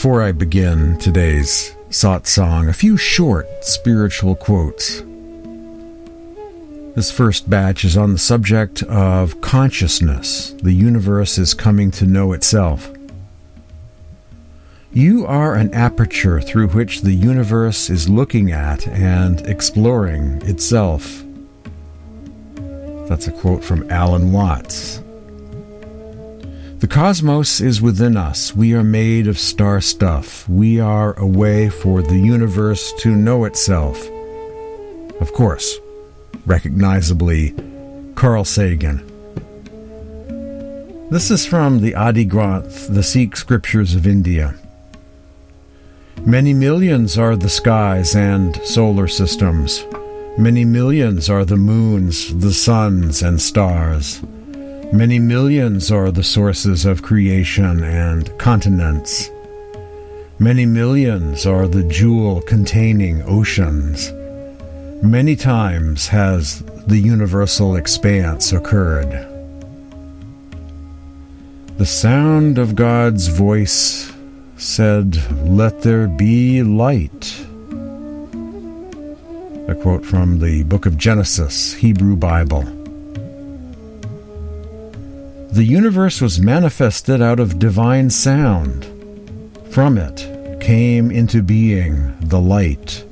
[0.00, 5.02] Before I begin today's satsang, a few short spiritual quotes.
[6.96, 10.54] This first batch is on the subject of consciousness.
[10.62, 12.90] The universe is coming to know itself.
[14.90, 21.22] You are an aperture through which the universe is looking at and exploring itself.
[23.06, 25.02] That's a quote from Alan Watts.
[26.80, 28.56] The cosmos is within us.
[28.56, 30.48] We are made of star stuff.
[30.48, 34.02] We are a way for the universe to know itself.
[35.20, 35.78] Of course,
[36.46, 37.54] recognizably,
[38.14, 39.06] Carl Sagan.
[41.10, 44.54] This is from the Adi Granth, the Sikh scriptures of India.
[46.24, 49.84] Many millions are the skies and solar systems.
[50.38, 54.22] Many millions are the moons, the suns, and stars.
[54.92, 59.30] Many millions are the sources of creation and continents.
[60.40, 64.10] Many millions are the jewel containing oceans.
[65.00, 69.10] Many times has the universal expanse occurred.
[71.78, 74.12] The sound of God's voice
[74.56, 75.16] said,
[75.48, 77.46] Let there be light.
[79.68, 82.79] A quote from the book of Genesis, Hebrew Bible.
[85.52, 88.86] The universe was manifested out of divine sound.
[89.70, 93.04] From it came into being the light.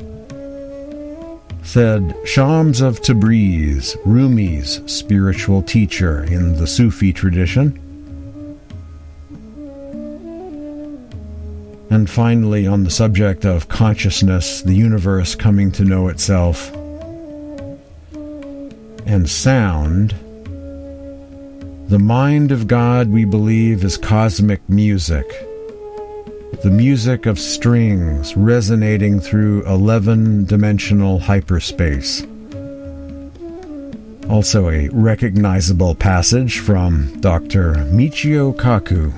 [1.65, 7.77] Said Shams of Tabriz, Rumi's spiritual teacher in the Sufi tradition.
[11.91, 16.73] And finally, on the subject of consciousness, the universe coming to know itself,
[19.07, 20.15] and sound,
[21.89, 25.27] the mind of God, we believe, is cosmic music.
[26.63, 32.27] The music of strings resonating through 11 dimensional hyperspace.
[34.29, 37.73] Also, a recognizable passage from Dr.
[37.91, 39.15] Michio Kaku.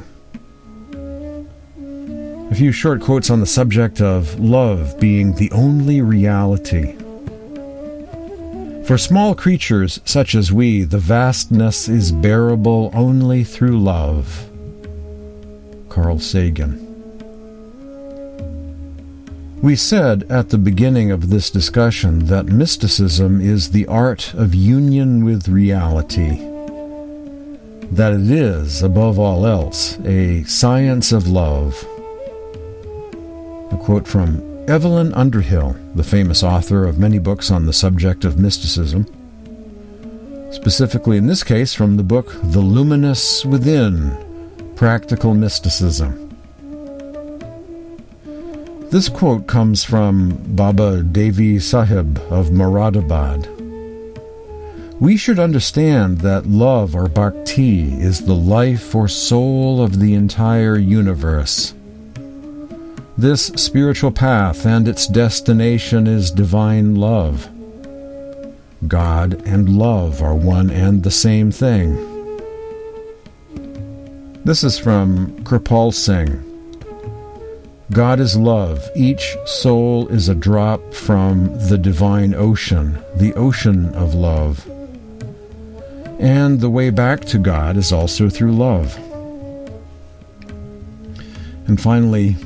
[2.52, 6.96] A few short quotes on the subject of love being the only reality.
[8.84, 14.48] For small creatures such as we, the vastness is bearable only through love.
[15.88, 16.86] Carl Sagan.
[19.62, 25.24] We said at the beginning of this discussion that mysticism is the art of union
[25.24, 26.38] with reality.
[27.92, 31.84] That it is, above all else, a science of love.
[33.70, 38.38] A quote from Evelyn Underhill, the famous author of many books on the subject of
[38.38, 39.06] mysticism,
[40.52, 44.16] specifically in this case from the book The Luminous Within
[44.76, 46.28] Practical Mysticism.
[48.90, 53.48] This quote comes from Baba Devi Sahib of Moradabad.
[55.00, 60.76] We should understand that love or bhakti is the life or soul of the entire
[60.76, 61.72] universe.
[63.20, 67.50] This spiritual path and its destination is divine love.
[68.88, 71.96] God and love are one and the same thing.
[74.42, 76.40] This is from Kripal Singh.
[77.92, 78.82] God is love.
[78.96, 84.66] Each soul is a drop from the divine ocean, the ocean of love.
[86.18, 88.96] And the way back to God is also through love.
[91.66, 92.36] And finally,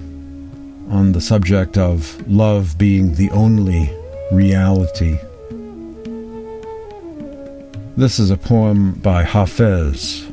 [0.91, 3.91] on the subject of love being the only
[4.33, 5.19] reality.
[7.97, 10.31] This is a poem by Hafez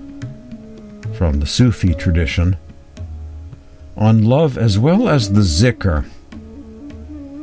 [1.15, 2.57] from the Sufi tradition
[3.95, 6.05] on love as well as the zikr,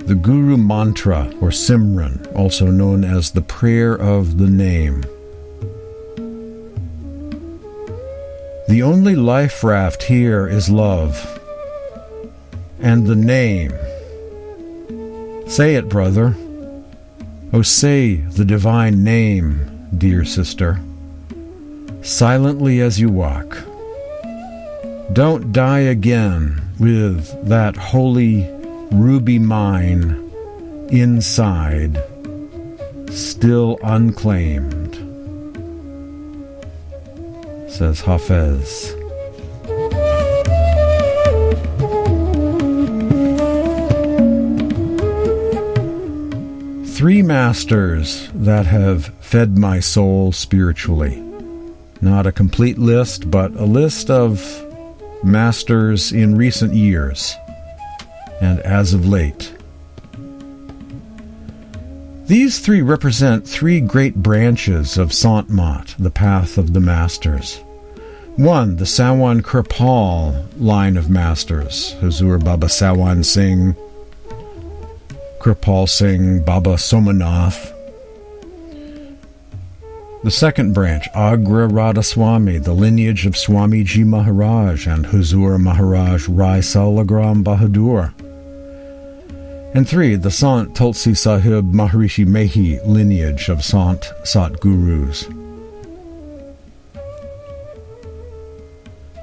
[0.07, 5.03] the Guru mantra or Simran, also known as the prayer of the name.
[8.69, 11.38] The only life raft here is love
[12.81, 13.73] and the name.
[15.49, 16.37] Say it, brother.
[17.53, 20.81] Oh, say the divine name, dear sister,
[22.03, 23.65] silently as you walk.
[25.13, 28.47] Don't die again with that holy
[28.93, 30.25] ruby mine
[30.91, 32.03] inside,
[33.11, 34.95] still unclaimed,
[37.71, 38.98] says Hafez.
[47.29, 51.23] Masters that have fed my soul spiritually.
[52.01, 54.43] Not a complete list, but a list of
[55.23, 57.37] masters in recent years
[58.41, 59.53] and as of late.
[62.29, 67.59] These three represent three great branches of Sant Mat, the path of the masters.
[68.37, 73.77] One, the Sawan Kripal line of masters, Hazur Baba Sawan Singh,
[75.49, 77.73] Kripal Singh, Baba Somanath.
[80.23, 87.43] The second branch, Agra Radhaswami, the lineage of Swamiji Maharaj and Huzur Maharaj Rai Salagram
[87.43, 88.13] Bahadur.
[89.75, 95.25] And three, the Sant Tulsi Sahib Maharishi Mehi lineage of Sant Sat Gurus.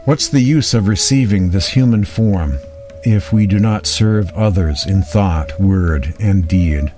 [0.06, 2.58] What's the use of receiving this human form
[3.06, 6.92] if we do not serve others in thought, word, and deed?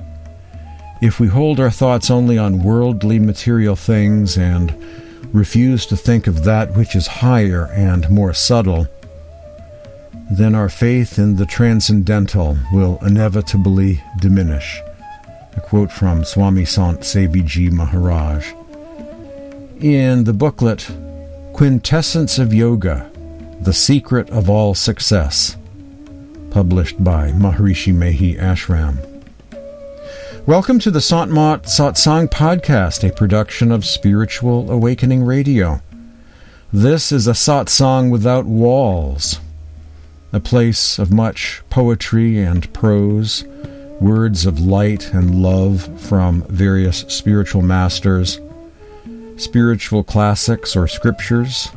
[1.01, 4.73] If we hold our thoughts only on worldly material things and
[5.33, 8.87] refuse to think of that which is higher and more subtle,
[10.31, 14.81] then our faith in the transcendental will inevitably diminish.
[15.55, 18.53] A quote from Swami Sant Seviji Maharaj.
[19.79, 20.89] In the booklet
[21.53, 23.09] Quintessence of Yoga
[23.61, 25.57] The Secret of All Success,
[26.57, 28.97] published by Maharishi Mehi Ashram.
[30.47, 35.81] Welcome to the Sant Mat Satsang podcast, a production of Spiritual Awakening Radio.
[36.73, 39.39] This is a satsang without walls
[40.33, 43.43] a place of much poetry and prose,
[44.01, 48.41] words of light and love from various spiritual masters,
[49.35, 51.69] spiritual classics or scriptures.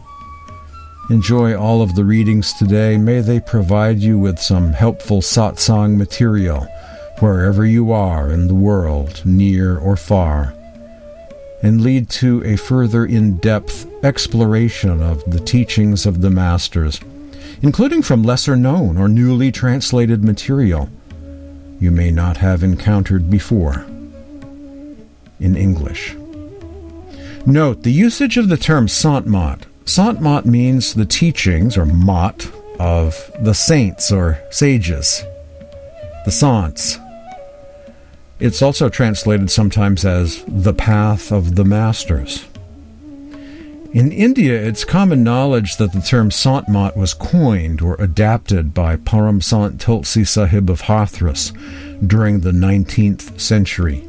[1.11, 2.97] Enjoy all of the readings today.
[2.97, 6.67] May they provide you with some helpful satsang material
[7.19, 10.55] wherever you are in the world, near or far,
[11.63, 17.01] and lead to a further in depth exploration of the teachings of the Masters
[17.63, 20.89] including from lesser known or newly translated material
[21.79, 23.87] you may not have encountered before
[25.39, 26.15] in English.
[27.47, 29.27] Note the usage of the term Sant
[29.91, 30.07] Mat.
[30.07, 32.49] Sant Mat means the teachings or mat
[32.79, 35.25] of the saints or sages,
[36.25, 36.99] the Sants.
[38.39, 42.47] It's also translated sometimes as the path of the masters.
[43.93, 48.97] In India, it's common knowledge that the term Sant Mat was coined or adapted by
[48.97, 51.53] Param Sant Tulsi Sahib of Hathras
[52.07, 54.07] during the 19th century.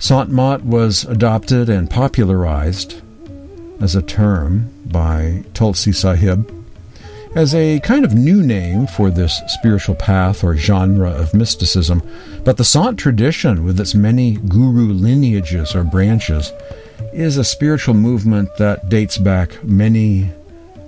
[0.00, 3.00] Sant Mat was adopted and popularized
[3.80, 6.52] as a term by Tulsi Sahib
[7.34, 12.02] as a kind of new name for this spiritual path or genre of mysticism,
[12.44, 16.52] but the Sant tradition, with its many guru lineages or branches,
[17.12, 20.30] is a spiritual movement that dates back many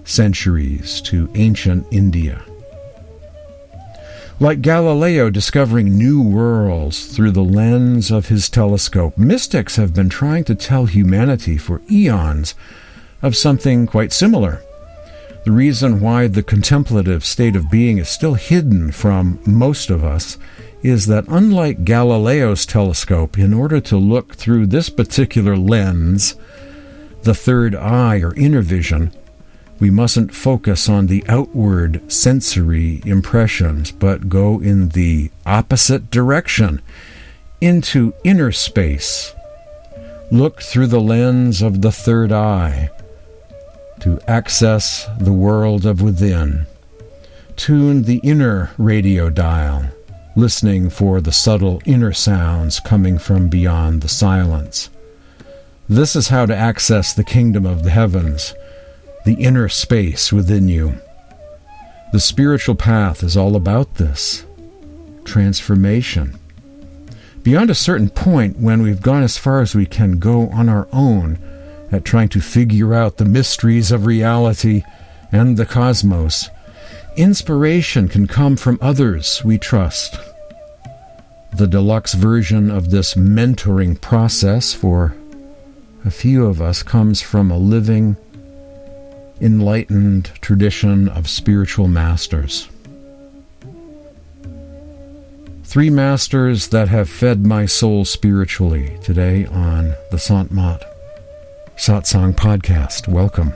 [0.04, 2.42] centuries to ancient India.
[4.42, 10.44] Like Galileo discovering new worlds through the lens of his telescope, mystics have been trying
[10.44, 12.54] to tell humanity for eons
[13.20, 14.62] of something quite similar.
[15.44, 20.38] The reason why the contemplative state of being is still hidden from most of us
[20.82, 26.34] is that unlike Galileo's telescope, in order to look through this particular lens,
[27.24, 29.12] the third eye or inner vision,
[29.80, 36.80] we mustn't focus on the outward sensory impressions, but go in the opposite direction,
[37.60, 39.34] into inner space.
[40.30, 42.90] Look through the lens of the third eye
[44.00, 46.66] to access the world of within.
[47.56, 49.86] Tune the inner radio dial
[50.36, 54.90] listening for the subtle inner sounds coming from beyond the silence.
[55.88, 58.54] This is how to access the kingdom of the heavens,
[59.24, 61.00] the inner space within you.
[62.12, 64.44] The spiritual path is all about this
[65.24, 66.38] transformation.
[67.42, 70.88] Beyond a certain point, when we've gone as far as we can go on our
[70.92, 71.38] own
[71.92, 74.82] at trying to figure out the mysteries of reality
[75.32, 76.50] and the cosmos,
[77.16, 80.18] inspiration can come from others we trust
[81.52, 85.14] the deluxe version of this mentoring process for
[86.04, 88.16] a few of us comes from a living,
[89.40, 92.68] enlightened tradition of spiritual masters.
[95.64, 100.84] Three masters that have fed my soul spiritually today on the Sant Mat
[101.76, 103.08] Satsang podcast.
[103.08, 103.52] Welcome.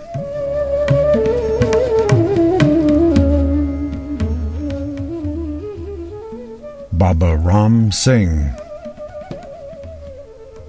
[6.93, 8.64] Baba Ram Singh.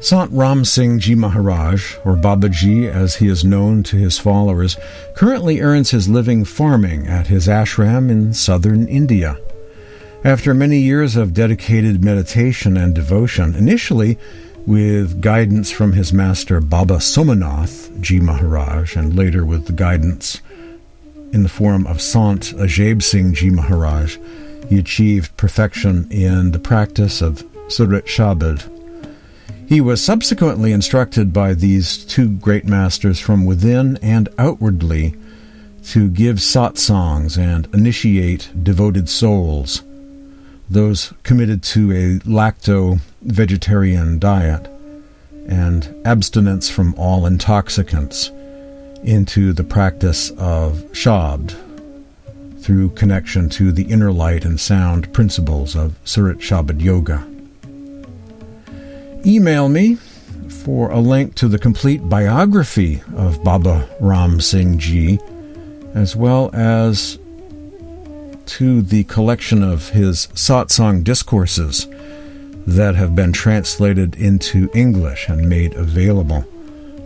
[0.06, 4.78] Sant Ram Singh Ji Maharaj, or Babaji as he is known to his followers,
[5.16, 9.36] currently earns his living farming at his ashram in southern India.
[10.24, 14.20] After many years of dedicated meditation and devotion, initially
[14.68, 20.40] with guidance from his master Baba Somanath Ji Maharaj, and later with the guidance
[21.34, 24.20] in the form of Sant Ajab Singh Ji Maharaj,
[24.70, 28.75] he achieved perfection in the practice of Surat Shabad
[29.68, 35.16] he was subsequently instructed by these two great masters from within and outwardly
[35.84, 39.84] to give satsangs and initiate devoted souls,
[40.70, 44.68] those committed to a lacto vegetarian diet
[45.48, 48.32] and abstinence from all intoxicants,
[49.04, 51.56] into the practice of Shabd
[52.60, 57.28] through connection to the inner light and sound principles of Surat Shabad Yoga
[59.26, 59.96] email me
[60.64, 65.20] for a link to the complete biography of Baba Ram Singh Ji,
[65.94, 67.20] as well as
[68.46, 71.88] to the collection of his satsang discourses
[72.68, 76.44] that have been translated into English and made available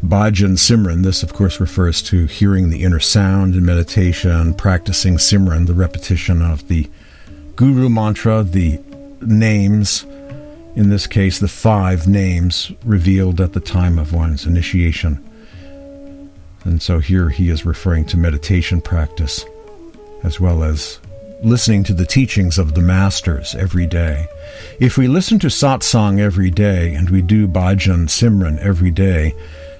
[0.03, 5.67] Bhajan Simran, this of course refers to hearing the inner sound in meditation, practicing Simran,
[5.67, 6.89] the repetition of the
[7.55, 8.79] Guru mantra, the
[9.21, 10.07] names,
[10.77, 15.27] in this case, the five names revealed at the time of one's initiation.
[16.65, 19.43] And so here he is referring to meditation practice,
[20.23, 20.99] as well as
[21.43, 24.27] listening to the teachings of the masters every day.
[24.79, 29.33] If we listen to satsang every day and we do bhajan simran every day,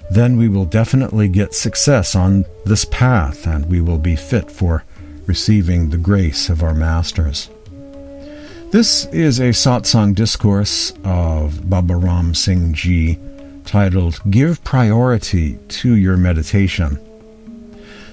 [0.10, 4.84] then we will definitely get success on this path and we will be fit for
[5.27, 7.51] receiving the grace of our masters.
[8.70, 13.18] This is a satsang discourse of Baba Ram Singh Ji
[13.64, 17.00] titled Give Priority to Your Meditation.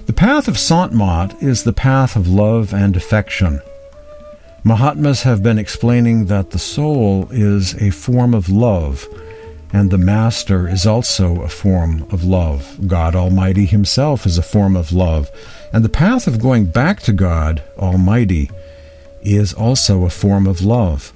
[0.06, 3.60] The path of Sant Mat is the path of love and affection.
[4.62, 9.08] Mahatmas have been explaining that the soul is a form of love,
[9.72, 12.78] and the Master is also a form of love.
[12.86, 15.32] God Almighty Himself is a form of love,
[15.72, 18.50] and the path of going back to God Almighty
[19.24, 21.12] is also a form of love.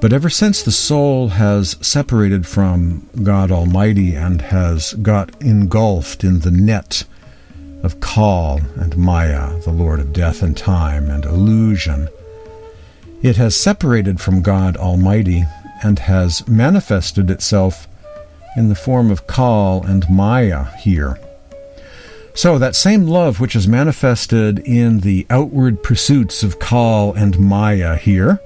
[0.00, 6.40] But ever since the soul has separated from God Almighty and has got engulfed in
[6.40, 7.04] the net
[7.82, 12.08] of Kal and Maya, the Lord of death and time and illusion,
[13.22, 15.44] it has separated from God Almighty
[15.82, 17.86] and has manifested itself
[18.56, 21.18] in the form of Kal and Maya here.
[22.34, 27.96] So, that same love which is manifested in the outward pursuits of Kal and Maya
[27.96, 28.40] here,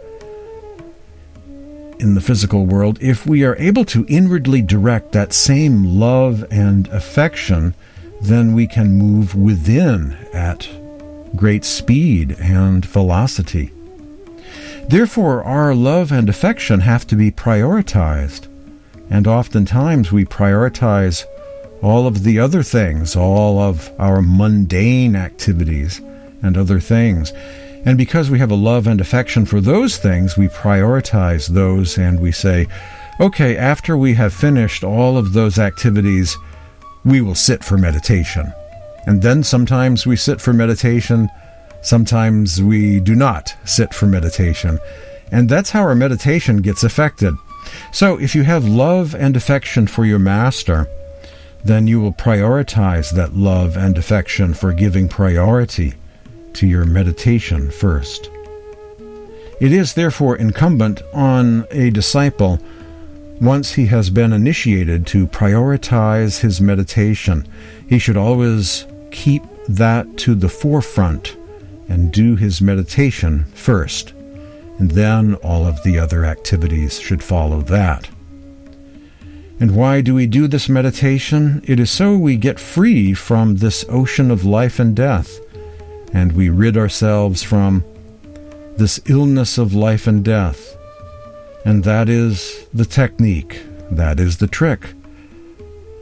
[1.99, 6.89] in the physical world, if we are able to inwardly direct that same love and
[6.89, 7.75] affection,
[8.21, 10.69] then we can move within at
[11.37, 13.73] great speed and velocity.
[14.89, 18.49] Therefore, our love and affection have to be prioritized.
[19.09, 21.25] And oftentimes we prioritize
[21.85, 26.01] all of the other things, all of our mundane activities
[26.43, 27.31] and other things.
[27.85, 32.19] And because we have a love and affection for those things, we prioritize those and
[32.21, 32.67] we say,
[33.21, 36.39] okay, after we have finished all of those activities,
[37.05, 38.51] we will sit for meditation.
[39.07, 41.29] And then sometimes we sit for meditation,
[41.83, 44.79] sometimes we do not sit for meditation.
[45.31, 47.35] And that's how our meditation gets affected.
[47.93, 50.89] So if you have love and affection for your master,
[51.65, 55.95] then you will prioritize that love and affection for giving priority
[56.53, 58.31] to your meditation first.
[59.61, 62.59] It is therefore incumbent on a disciple,
[63.41, 67.49] once he has been initiated, to prioritize his meditation.
[67.89, 71.37] He should always keep that to the forefront
[71.89, 74.13] and do his meditation first,
[74.79, 78.09] and then all of the other activities should follow that.
[79.61, 81.63] And why do we do this meditation?
[81.65, 85.39] It is so we get free from this ocean of life and death,
[86.13, 87.85] and we rid ourselves from
[88.77, 90.77] this illness of life and death.
[91.65, 94.93] And that is the technique, that is the trick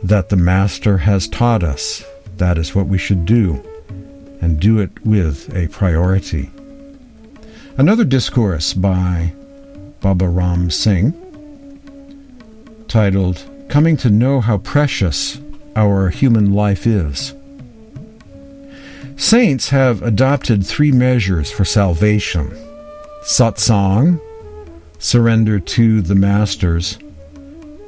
[0.03, 2.05] that the Master has taught us.
[2.39, 3.63] That is what we should do,
[4.41, 6.51] and do it with a priority.
[7.77, 9.33] Another discourse by
[10.01, 11.15] Baba Ram Singh,
[12.93, 15.41] titled Coming to Know How Precious
[15.75, 17.35] Our Human Life Is.
[19.17, 22.51] Saints have adopted three measures for salvation
[23.23, 24.21] satsang,
[24.99, 26.99] surrender to the masters,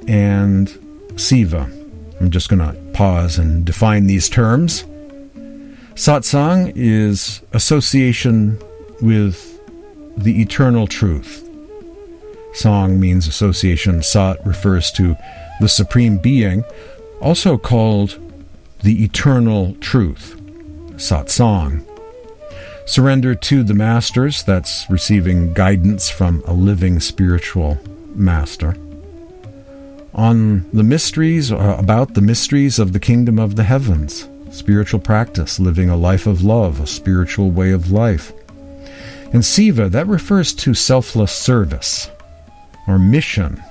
[0.08, 0.72] and
[1.16, 1.70] siva.
[2.18, 4.84] I'm just going to pause and define these terms.
[5.96, 8.58] Satsang is association
[9.02, 9.60] with
[10.16, 11.43] the eternal truth.
[12.54, 14.02] Sang means association.
[14.02, 15.16] Sat refers to
[15.60, 16.64] the Supreme Being,
[17.20, 18.18] also called
[18.82, 20.40] the eternal truth.
[20.96, 21.84] Satsang.
[22.86, 27.78] Surrender to the masters, that's receiving guidance from a living spiritual
[28.14, 28.76] master.
[30.14, 35.58] On the mysteries, uh, about the mysteries of the kingdom of the heavens, spiritual practice,
[35.58, 38.32] living a life of love, a spiritual way of life.
[39.32, 42.10] And Siva, that refers to selfless service
[42.86, 43.62] or mission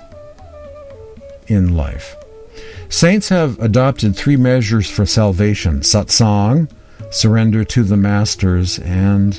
[1.47, 2.15] in life.
[2.89, 6.69] Saints have adopted three measures for salvation satsang,
[7.11, 9.33] surrender to the masters, and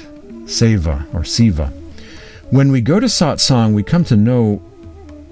[0.46, 1.72] seva or siva.
[2.50, 4.56] When we go to satsang, we come to know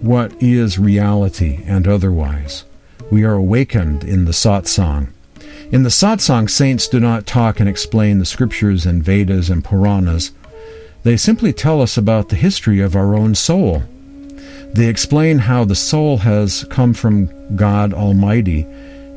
[0.01, 2.65] what is reality and otherwise.
[3.11, 5.09] We are awakened in the satsang.
[5.71, 10.33] In the satsang, saints do not talk and explain the scriptures and Vedas and Puranas.
[11.03, 13.83] They simply tell us about the history of our own soul.
[14.75, 18.67] They explain how the soul has come from God Almighty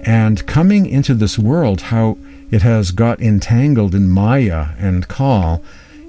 [0.01, 2.17] and coming into this world, how
[2.51, 5.63] it has got entangled in Maya and Kal,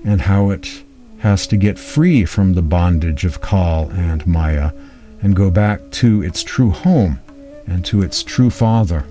[0.04, 0.82] and how it
[1.18, 4.72] has to get free from the bondage of Kal and Maya
[5.22, 7.20] and go back to its true home
[7.66, 9.04] and to its true Father.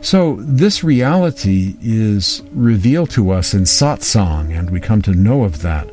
[0.00, 5.62] So, this reality is revealed to us in satsang, and we come to know of
[5.62, 5.88] that.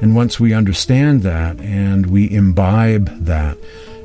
[0.00, 3.58] And once we understand that and we imbibe that,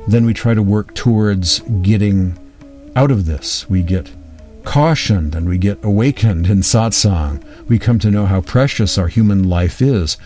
[0.06, 2.38] then we try to work towards getting
[2.94, 3.68] out of this.
[3.68, 4.10] We get
[4.64, 7.42] cautioned and we get awakened in satsang.
[7.68, 10.16] We come to know how precious our human life is.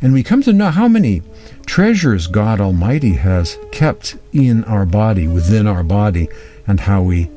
[0.00, 1.22] And we come to know how many
[1.66, 6.28] treasures God Almighty has kept in our body, within our body,
[6.66, 7.28] and how we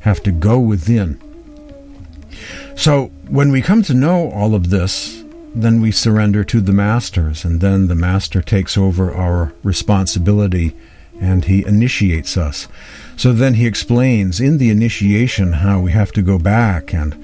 [0.00, 1.20] have to go within.
[2.76, 5.22] So, when we come to know all of this,
[5.54, 10.74] then we surrender to the masters, and then the master takes over our responsibility
[11.20, 12.68] and he initiates us.
[13.16, 17.14] So then he explains in the initiation how we have to go back and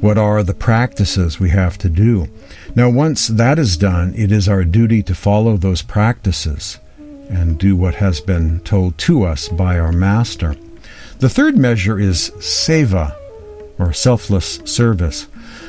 [0.00, 2.28] what are the practices we have to do.
[2.76, 6.78] Now, once that is done, it is our duty to follow those practices
[7.28, 10.54] and do what has been told to us by our Master.
[11.18, 13.16] The third measure is seva,
[13.78, 15.26] or selfless service.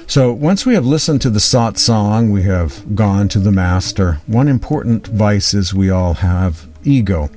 [0.10, 4.20] So once we have listened to the satsang, we have gone to the Master.
[4.28, 7.30] One important vice is we all have ego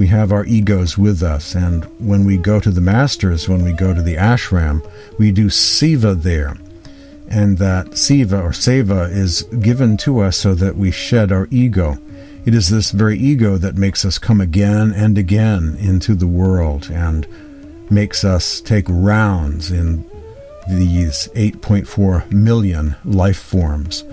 [0.00, 1.54] we have our egos with us.
[1.54, 4.82] And when we go to the masters, when we go to the ashram,
[5.18, 6.56] we do siva there.
[7.28, 11.98] And that siva or seva is given to us so that we shed our ego.
[12.46, 16.88] It is this very ego that makes us come again and again into the world
[16.90, 17.26] and
[17.90, 20.02] makes us take rounds in
[20.70, 24.04] these 8.4 million life forms.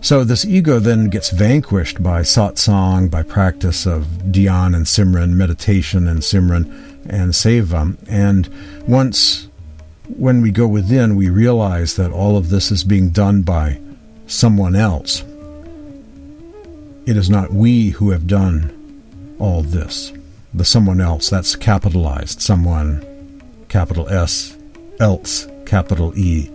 [0.00, 6.06] So this ego then gets vanquished by satsang, by practice of dhyan and simran, meditation
[6.06, 6.66] and simran
[7.08, 7.96] and seva.
[8.08, 8.48] And
[8.86, 9.48] once
[10.08, 13.80] when we go within, we realize that all of this is being done by
[14.26, 15.24] someone else.
[17.06, 20.12] It is not we who have done all this.
[20.52, 22.40] The someone else, that's capitalized.
[22.40, 24.56] Someone, capital S,
[25.00, 26.50] else, capital E.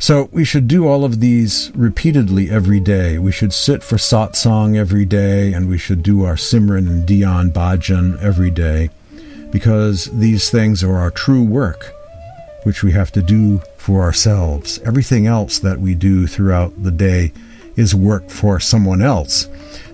[0.00, 3.18] So we should do all of these repeatedly every day.
[3.18, 7.52] We should sit for satsang every day, and we should do our simran and dhyan
[7.52, 8.90] bhajan every day,
[9.50, 11.92] because these things are our true work,
[12.62, 14.78] which we have to do for ourselves.
[14.84, 17.32] Everything else that we do throughout the day
[17.74, 19.48] is work for someone else.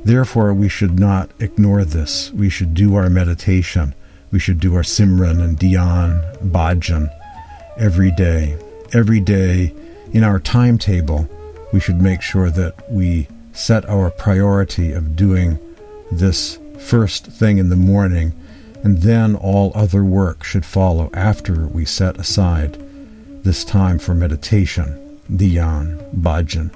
[0.04, 2.30] Therefore, we should not ignore this.
[2.32, 3.94] We should do our meditation.
[4.34, 7.08] We should do our simran and dhyan bhajan
[7.78, 8.58] every day.
[8.92, 9.72] Every day
[10.10, 11.28] in our timetable,
[11.72, 15.60] we should make sure that we set our priority of doing
[16.10, 18.32] this first thing in the morning,
[18.82, 22.76] and then all other work should follow after we set aside
[23.44, 26.72] this time for meditation, dhyan, bhajan.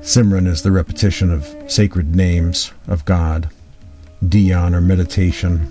[0.00, 3.50] Simran is the repetition of sacred names of God.
[4.24, 5.70] Dhyan or meditation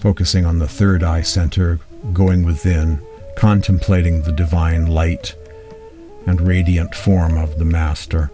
[0.00, 1.78] focusing on the third eye center,
[2.12, 3.04] going within,
[3.36, 5.34] contemplating the divine light
[6.26, 8.30] and radiant form of the Master.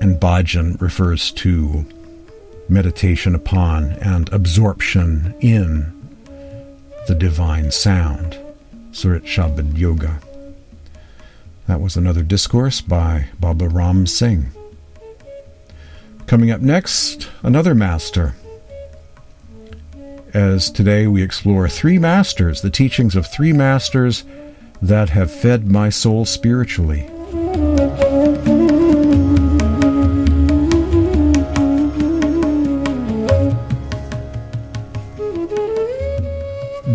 [0.00, 1.84] And bhajan refers to
[2.68, 5.92] meditation upon and absorption in
[7.06, 8.38] the divine sound,
[8.92, 10.20] Surat Shabad Yoga.
[11.66, 14.50] That was another discourse by Baba Ram Singh.
[16.26, 18.34] Coming up next, another master.
[20.34, 24.24] As today we explore three masters, the teachings of three masters
[24.82, 27.08] that have fed my soul spiritually.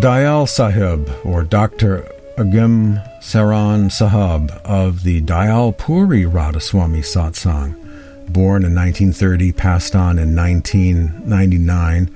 [0.01, 2.07] Dayal Sahib, or Dr.
[2.37, 7.75] Agam Saran Sahib of the Dayal Puri Radhaswami Satsang,
[8.31, 12.15] born in 1930, passed on in 1999.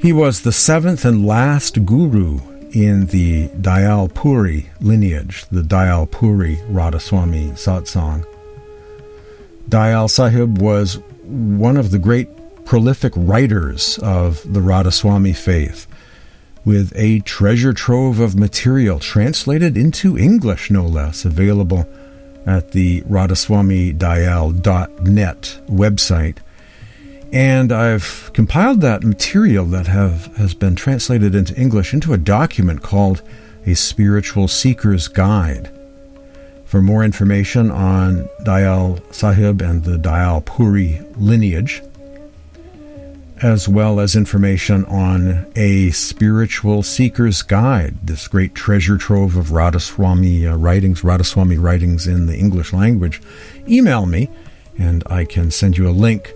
[0.00, 2.40] He was the seventh and last guru
[2.72, 8.24] in the Dayal Puri lineage, the Dayal Puri Radhaswami Satsang.
[9.68, 12.30] Dayal Sahib was one of the great
[12.64, 15.86] prolific writers of the Radhaswami faith,
[16.64, 21.86] with a treasure trove of material translated into English, no less, available
[22.46, 26.38] at the radhaswamidayal.net website.
[27.32, 32.82] And I've compiled that material that have, has been translated into English into a document
[32.82, 33.22] called
[33.66, 35.70] A Spiritual Seeker's Guide.
[36.64, 41.82] For more information on Dayal Sahib and the Dayal Puri lineage,
[43.42, 50.50] as well as information on a spiritual seeker's guide, this great treasure trove of Radhaswami
[50.50, 53.22] uh, writings, Radhaswami writings in the English language,
[53.66, 54.28] email me
[54.78, 56.32] and I can send you a link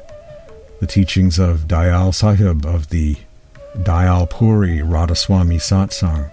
[0.79, 3.17] The teachings of Dayal Sahib of the
[3.77, 6.31] Dayal Puri Radhaswami Satsang.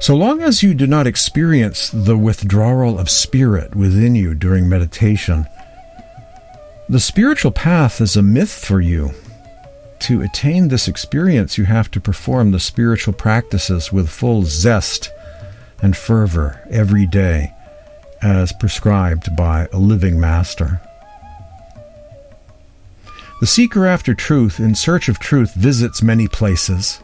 [0.00, 5.46] So long as you do not experience the withdrawal of spirit within you during meditation,
[6.88, 9.10] the spiritual path is a myth for you.
[10.00, 15.10] To attain this experience, you have to perform the spiritual practices with full zest
[15.82, 17.52] and fervor every day,
[18.22, 20.80] as prescribed by a living master.
[23.40, 27.02] The seeker after truth, in search of truth, visits many places.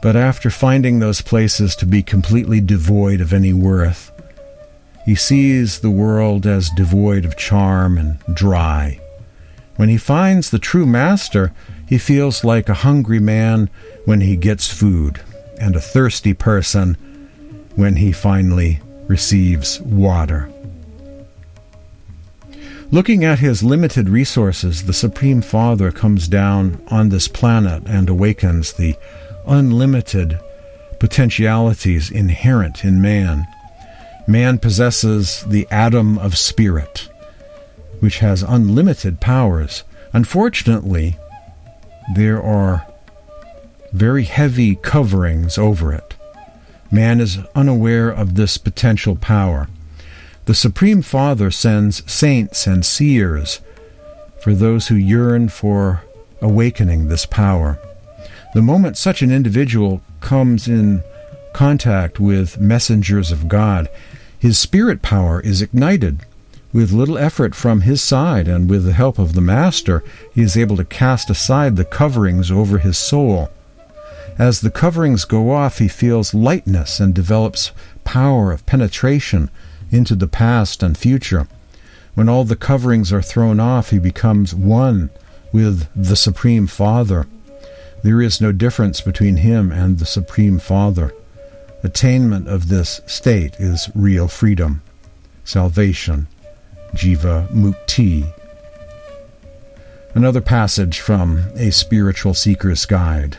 [0.00, 4.12] But after finding those places to be completely devoid of any worth,
[5.04, 9.00] he sees the world as devoid of charm and dry.
[9.76, 11.52] When he finds the true master,
[11.86, 13.70] he feels like a hungry man
[14.04, 15.20] when he gets food,
[15.60, 16.94] and a thirsty person
[17.74, 20.50] when he finally receives water.
[22.90, 28.72] Looking at his limited resources, the Supreme Father comes down on this planet and awakens
[28.72, 28.96] the
[29.48, 30.38] unlimited
[31.00, 33.46] potentialities inherent in man.
[34.26, 37.08] Man possesses the atom of spirit,
[38.00, 39.84] which has unlimited powers.
[40.12, 41.16] Unfortunately,
[42.14, 42.86] there are
[43.92, 46.14] very heavy coverings over it.
[46.90, 49.68] Man is unaware of this potential power.
[50.46, 53.60] The Supreme Father sends saints and seers
[54.40, 56.02] for those who yearn for
[56.40, 57.78] awakening this power.
[58.58, 61.04] The moment such an individual comes in
[61.52, 63.88] contact with messengers of God,
[64.36, 66.22] his spirit power is ignited.
[66.72, 70.02] With little effort from his side and with the help of the Master,
[70.34, 73.48] he is able to cast aside the coverings over his soul.
[74.40, 77.70] As the coverings go off, he feels lightness and develops
[78.02, 79.50] power of penetration
[79.92, 81.46] into the past and future.
[82.16, 85.10] When all the coverings are thrown off, he becomes one
[85.52, 87.28] with the Supreme Father.
[88.02, 91.12] There is no difference between him and the Supreme Father.
[91.82, 94.82] Attainment of this state is real freedom,
[95.44, 96.28] salvation,
[96.94, 98.32] Jiva Mukti.
[100.14, 103.38] Another passage from A Spiritual Seeker's Guide.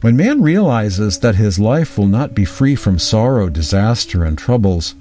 [0.00, 4.94] When man realizes that his life will not be free from sorrow, disaster, and troubles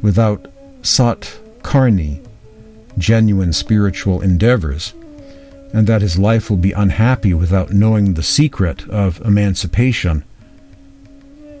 [0.00, 0.46] without
[0.82, 2.24] sat karni,
[2.96, 4.94] genuine spiritual endeavors,
[5.72, 10.24] and that his life will be unhappy without knowing the secret of emancipation,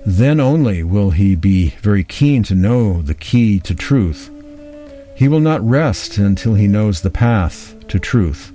[0.06, 4.30] then only will he be very keen to know the key to truth.
[5.14, 8.52] He will not rest until he knows the path to truth.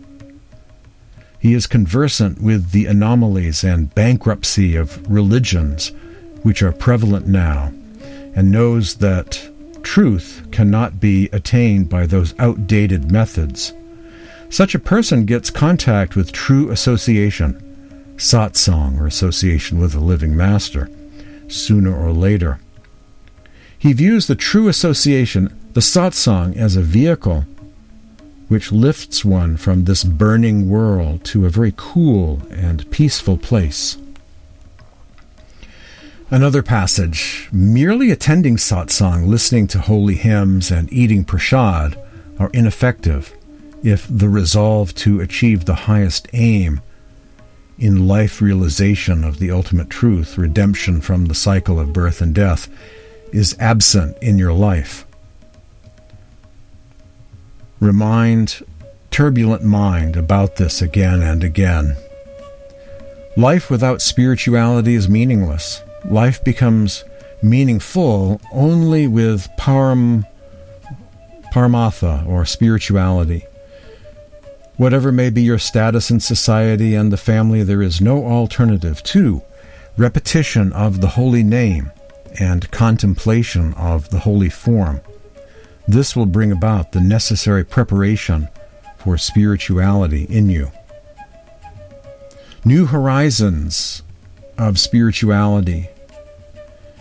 [1.40, 5.92] He is conversant with the anomalies and bankruptcy of religions
[6.42, 7.72] which are prevalent now,
[8.34, 9.50] and knows that
[9.84, 13.74] truth cannot be attained by those outdated methods.
[14.54, 17.56] Such a person gets contact with true association,
[18.18, 20.92] satsang or association with a living master,
[21.48, 22.60] sooner or later.
[23.80, 27.46] He views the true association, the satsang, as a vehicle
[28.48, 33.98] which lifts one from this burning world to a very cool and peaceful place.
[36.30, 41.98] Another passage merely attending satsang, listening to holy hymns, and eating prasad
[42.38, 43.34] are ineffective
[43.84, 46.82] if the resolve to achieve the highest aim
[47.78, 52.70] in life realization of the ultimate truth, redemption from the cycle of birth and death,
[53.34, 55.06] is absent in your life.
[57.80, 58.64] Remind
[59.12, 61.98] turbulent mind about this again and again.
[63.36, 65.82] Life without spirituality is meaningless.
[66.06, 67.04] Life becomes
[67.42, 70.24] meaningful only with param,
[71.52, 73.46] paramartha or spirituality.
[74.76, 79.42] Whatever may be your status in society and the family, there is no alternative to
[79.98, 81.92] repetition of the holy name
[82.40, 85.02] and contemplation of the holy form.
[85.88, 88.48] This will bring about the necessary preparation
[88.98, 90.72] for spirituality in you.
[92.66, 94.02] New horizons
[94.58, 95.90] of spirituality.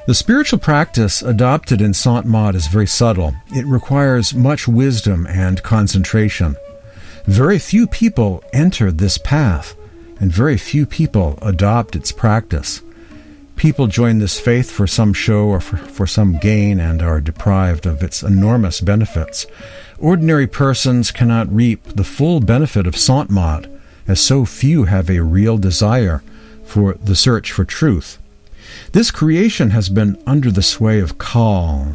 [0.06, 3.35] The spiritual practice adopted in Sant Mat is very subtle.
[3.54, 6.56] It requires much wisdom and concentration.
[7.26, 9.76] Very few people enter this path,
[10.18, 12.82] and very few people adopt its practice.
[13.54, 17.87] People join this faith for some show or for, for some gain and are deprived
[17.87, 19.46] of its enormous benefits.
[19.98, 23.70] Ordinary persons cannot reap the full benefit of Sant Mat,
[24.08, 26.24] as so few have a real desire
[26.64, 28.18] for the search for truth.
[28.90, 31.94] This creation has been under the sway of Kal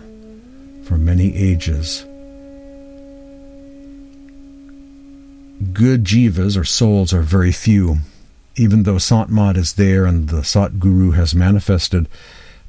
[0.84, 2.07] for many ages.
[5.74, 7.98] Good jivas or souls are very few.
[8.56, 12.08] Even though Sant Mat is there and the Sat Guru has manifested,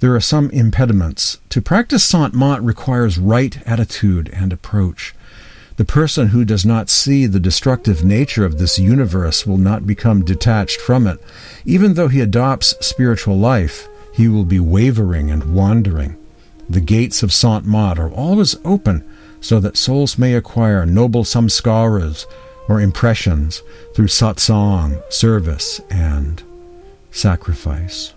[0.01, 1.38] there are some impediments.
[1.51, 5.14] To practice Sant Mat requires right attitude and approach.
[5.77, 10.24] The person who does not see the destructive nature of this universe will not become
[10.24, 11.20] detached from it.
[11.64, 16.16] Even though he adopts spiritual life, he will be wavering and wandering.
[16.68, 19.05] The gates of Sant Mat are always open
[19.40, 22.27] so that souls may acquire noble samskaras,
[22.68, 23.62] or impressions
[23.94, 26.42] through satsang, service, and
[27.11, 28.14] sacrifice.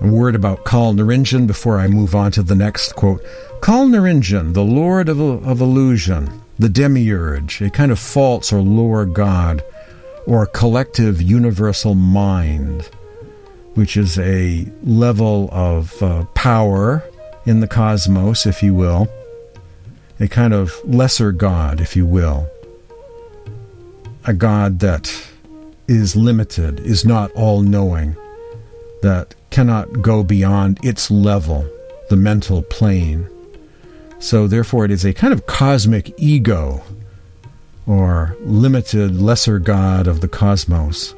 [0.00, 3.22] A word about Kal Niranjan before I move on to the next quote.
[3.62, 9.04] Kal Niranjan, the Lord of, of illusion, the demiurge, a kind of false or lower
[9.04, 9.62] god,
[10.26, 12.90] or collective universal mind,
[13.74, 17.02] which is a level of uh, power
[17.46, 19.08] in the cosmos, if you will,
[20.18, 22.48] a kind of lesser God, if you will.
[24.24, 25.12] A God that
[25.86, 28.16] is limited, is not all knowing,
[29.02, 31.68] that cannot go beyond its level,
[32.10, 33.28] the mental plane.
[34.18, 36.82] So, therefore, it is a kind of cosmic ego
[37.86, 41.14] or limited lesser God of the cosmos.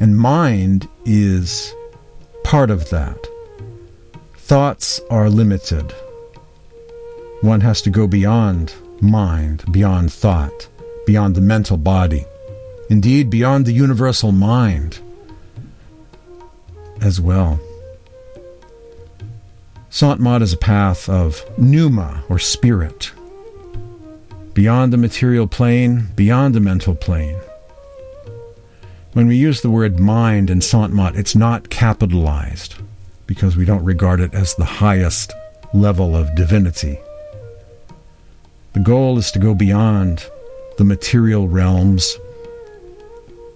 [0.00, 1.74] And mind is
[2.42, 3.18] part of that.
[4.36, 5.94] Thoughts are limited.
[7.42, 10.68] One has to go beyond mind, beyond thought,
[11.06, 12.26] beyond the mental body,
[12.90, 14.98] indeed, beyond the universal mind
[17.00, 17.58] as well.
[19.88, 23.10] Sant Mat is a path of pneuma or spirit,
[24.52, 27.40] beyond the material plane, beyond the mental plane.
[29.14, 32.74] When we use the word mind in Sant Mat, it's not capitalized
[33.26, 35.32] because we don't regard it as the highest
[35.72, 36.98] level of divinity.
[38.72, 40.24] The goal is to go beyond
[40.78, 42.16] the material realms,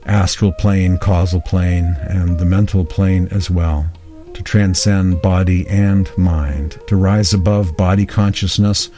[0.07, 3.89] astral plane, causal plane, and the mental plane as well,
[4.35, 8.91] to transcend body and mind, to rise above body consciousness,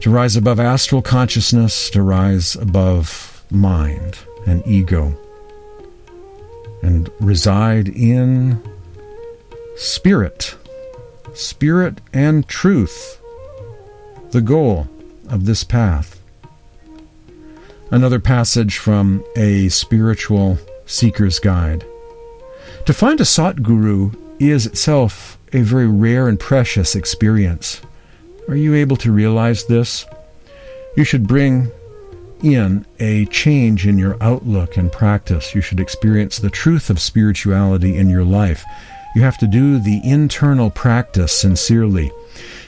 [0.00, 5.14] to rise above astral consciousness, to rise above mind and ego,
[6.82, 8.58] and reside in
[9.76, 10.56] spirit,
[11.34, 13.20] spirit and truth,
[14.30, 14.88] the goal
[15.28, 16.20] of this path.
[17.90, 21.84] Another passage from a spiritual seeker's guide.
[22.86, 27.80] To find a Satguru is itself a very rare and precious experience.
[28.48, 30.04] Are you able to realize this?
[30.96, 31.70] You should bring
[32.42, 35.54] in a change in your outlook and practice.
[35.54, 38.64] You should experience the truth of spirituality in your life.
[39.14, 42.12] You have to do the internal practice sincerely.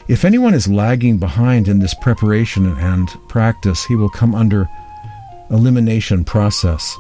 [0.09, 4.67] If anyone is lagging behind in this preparation and practice, he will come under
[5.51, 6.97] elimination process.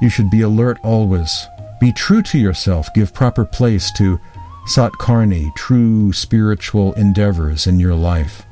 [0.00, 1.48] You should be alert always.
[1.80, 2.88] Be true to yourself.
[2.94, 4.20] Give proper place to
[4.68, 8.46] satkarni, true spiritual endeavors in your life.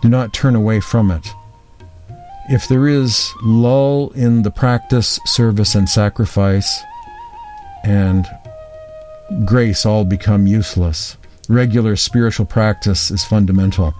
[0.00, 1.28] Do not turn away from it.
[2.48, 6.82] If there is lull in the practice, service, and sacrifice,
[7.82, 8.26] and
[9.44, 11.16] grace all become useless,
[11.48, 13.94] regular spiritual practice is fundamental.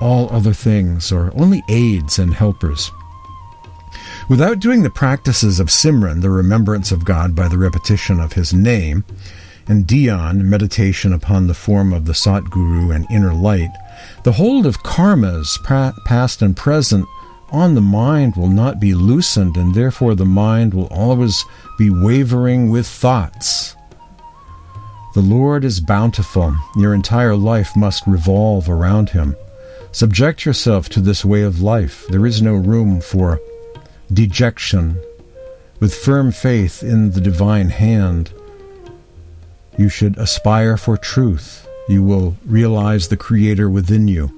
[0.00, 2.90] All other things are only aids and helpers.
[4.28, 8.54] Without doing the practices of Simran, the remembrance of God by the repetition of His
[8.54, 9.04] name,
[9.68, 13.70] and Dhyan, meditation upon the form of the Satguru and inner light,
[14.24, 15.58] the hold of karmas,
[16.04, 17.06] past and present,
[17.50, 21.44] on the mind will not be loosened, and therefore the mind will always
[21.78, 23.76] be wavering with thoughts.
[25.14, 26.56] The Lord is bountiful.
[26.74, 29.36] Your entire life must revolve around Him.
[29.90, 32.06] Subject yourself to this way of life.
[32.08, 33.38] There is no room for
[34.10, 34.98] dejection.
[35.80, 38.32] With firm faith in the divine hand,
[39.76, 41.68] you should aspire for truth.
[41.90, 44.30] You will realize the Creator within you.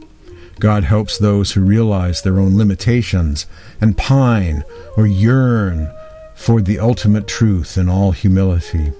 [0.58, 3.46] God helps those who realize their own limitations
[3.80, 4.64] and pine
[4.96, 5.88] or yearn
[6.34, 8.92] for the ultimate truth in all humility.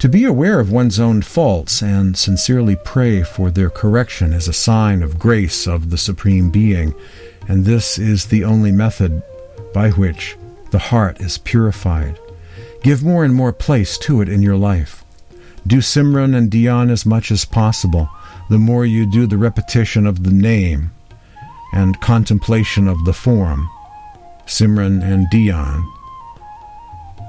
[0.00, 4.52] To be aware of one's own faults and sincerely pray for their correction is a
[4.52, 6.94] sign of grace of the Supreme Being,
[7.48, 9.22] and this is the only method
[9.72, 10.36] by which
[10.70, 12.18] the heart is purified.
[12.82, 15.02] Give more and more place to it in your life.
[15.66, 18.10] Do Simran and Dhyan as much as possible.
[18.50, 20.92] The more you do the repetition of the name
[21.72, 23.70] and contemplation of the form,
[24.46, 25.82] Simran and Dhyan,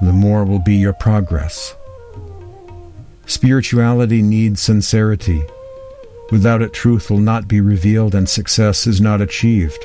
[0.02, 1.74] the more will be your progress.
[3.28, 5.44] Spirituality needs sincerity.
[6.30, 9.84] Without it, truth will not be revealed and success is not achieved.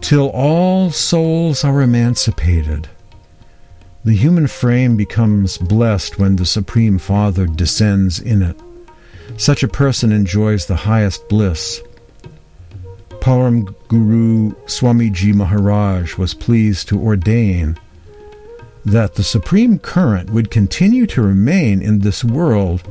[0.00, 2.88] Till all souls are emancipated,
[4.04, 8.56] the human frame becomes blessed when the Supreme Father descends in it.
[9.38, 11.82] Such a person enjoys the highest bliss.
[13.18, 17.76] Param Guru Swamiji Maharaj was pleased to ordain
[18.84, 22.82] that the supreme current would continue to remain in this world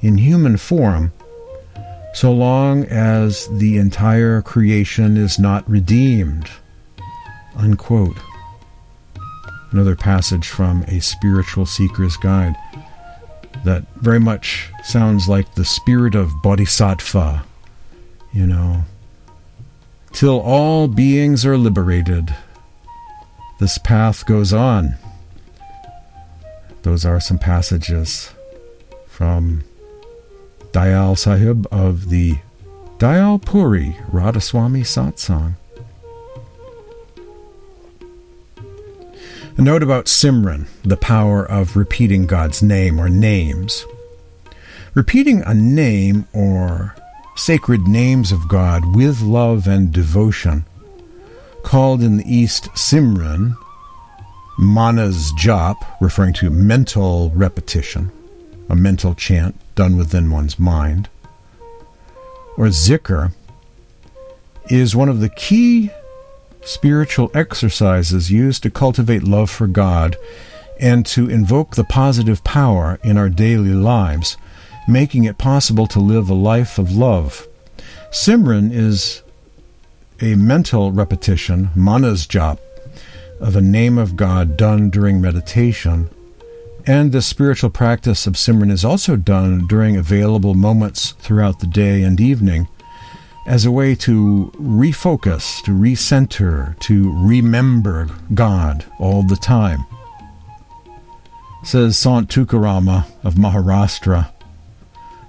[0.00, 1.12] in human form
[2.16, 6.48] so long as the entire creation is not redeemed.
[7.56, 8.16] Unquote.
[9.70, 12.56] Another passage from A Spiritual Seeker's Guide
[13.66, 17.44] that very much sounds like the spirit of Bodhisattva,
[18.32, 18.84] you know.
[20.12, 22.34] Till all beings are liberated,
[23.60, 24.96] this path goes on.
[26.86, 28.30] Those are some passages
[29.08, 29.64] from
[30.70, 32.36] Dayal Sahib of the
[32.98, 35.56] Dayal Puri Radhaswami Satsang.
[39.56, 43.84] A note about Simran, the power of repeating God's name or names.
[44.94, 46.94] Repeating a name or
[47.34, 50.64] sacred names of God with love and devotion,
[51.64, 53.56] called in the East Simran,
[54.58, 58.10] Manas Jap, referring to mental repetition,
[58.68, 61.10] a mental chant done within one's mind,
[62.56, 63.32] or zikr,
[64.70, 65.90] is one of the key
[66.62, 70.16] spiritual exercises used to cultivate love for God
[70.80, 74.38] and to invoke the positive power in our daily lives,
[74.88, 77.46] making it possible to live a life of love.
[78.10, 79.22] Simran is
[80.20, 82.58] a mental repetition, manas jap,
[83.40, 86.10] of a name of God done during meditation.
[86.86, 92.02] And the spiritual practice of Simran is also done during available moments throughout the day
[92.02, 92.68] and evening
[93.46, 99.86] as a way to refocus, to recenter, to remember God all the time.
[101.62, 104.32] Says Sant Tukarama of Maharashtra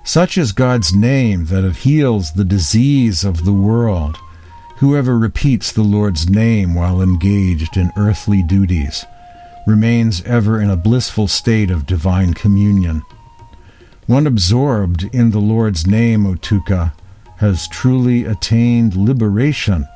[0.04, 4.18] Such is God's name that it heals the disease of the world
[4.78, 9.06] Whoever repeats the Lord's name while engaged in earthly duties
[9.66, 13.02] remains ever in a blissful state of divine communion.
[14.06, 16.94] One absorbed in the Lord's name, O Otuka,
[17.38, 19.88] has truly attained liberation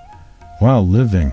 [0.57, 1.31] while living.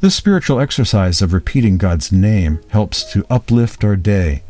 [0.00, 4.42] This spiritual exercise of repeating God's name helps to uplift our day,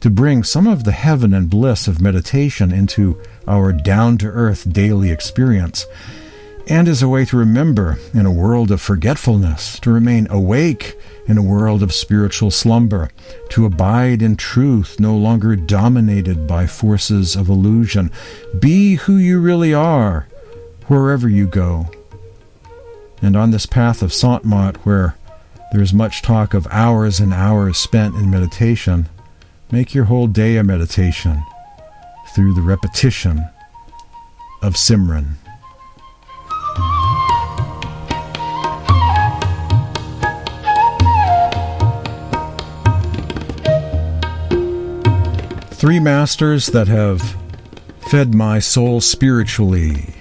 [0.00, 3.18] to bring some of the heaven and bliss of meditation into
[3.48, 5.86] our down to earth daily experience,
[6.68, 11.38] and as a way to remember in a world of forgetfulness, to remain awake in
[11.38, 13.10] a world of spiritual slumber,
[13.50, 18.10] to abide in truth no longer dominated by forces of illusion.
[18.58, 20.26] Be who you really are,
[20.86, 21.88] wherever you go.
[23.22, 25.16] And on this path of Sant Mat, where
[25.72, 29.08] there is much talk of hours and hours spent in meditation,
[29.70, 31.42] make your whole day a meditation
[32.34, 33.44] through the repetition
[34.62, 35.36] of Simran.
[45.76, 47.36] Three masters that have
[48.10, 50.14] fed my soul spiritually.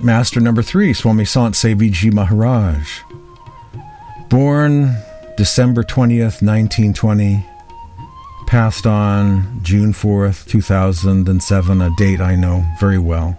[0.00, 3.00] Master number three, Swami Sant Seviji Maharaj.
[4.30, 4.96] Born
[5.36, 7.44] December 20th, 1920.
[8.46, 13.36] Passed on June 4th, 2007, a date I know very well.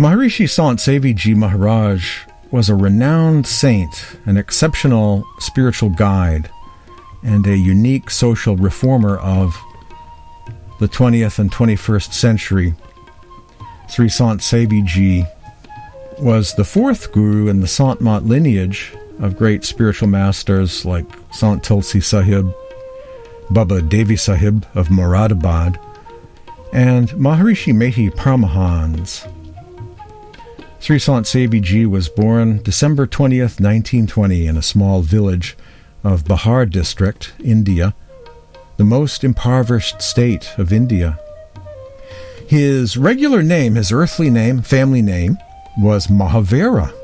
[0.00, 6.50] Maharishi Sant Seviji Maharaj was a renowned saint, an exceptional spiritual guide,
[7.22, 9.56] and a unique social reformer of
[10.80, 12.74] the 20th and 21st century
[13.88, 15.26] Sri Sant Seviji
[16.18, 21.62] was the fourth guru in the Sant Mat lineage of great spiritual masters like Sant
[21.62, 22.52] Tulsi Sahib,
[23.50, 25.78] Baba Devi Sahib of Moradabad,
[26.72, 29.30] and Maharishi Mehi Paramahans.
[30.80, 35.56] Sri Sant Seviji was born December 20th, 1920, in a small village
[36.06, 37.92] of Bihar district, India,
[38.76, 41.18] the most impoverished state of India.
[42.46, 45.36] His regular name, his earthly name, family name,
[45.78, 46.94] was Mahavira.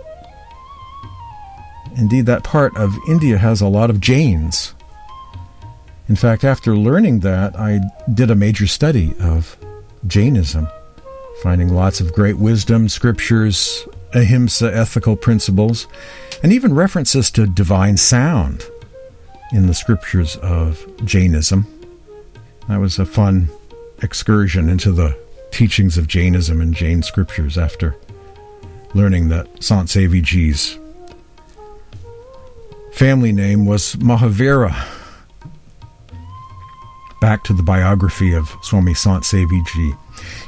[1.96, 4.72] Indeed, that part of India has a lot of Jains.
[6.09, 7.80] In fact, after learning that, I
[8.14, 9.57] did a major study of
[10.07, 10.68] Jainism,
[11.42, 13.84] finding lots of great wisdom, scriptures,
[14.14, 15.88] ahimsa ethical principles,
[16.40, 18.64] and even references to divine sound
[19.53, 21.66] in the scriptures of Jainism.
[22.68, 23.48] That was a fun
[24.03, 25.16] excursion into the
[25.50, 27.94] teachings of Jainism and Jain scriptures after
[28.94, 30.78] learning that Sant Seviji's
[32.92, 35.01] family name was Mahavira.
[37.22, 39.96] Back to the biography of Swami Sant Seviji.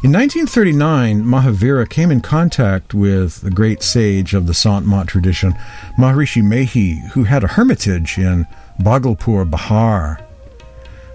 [0.02, 5.54] In 1939, Mahavira came in contact with the great sage of the Sant Mat tradition,
[5.96, 8.48] Maharishi Mehi, who had a hermitage in
[8.80, 10.20] Bhagalpur, Bihar.